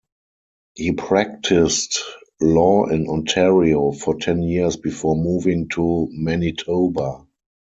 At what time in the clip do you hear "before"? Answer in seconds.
4.75-5.15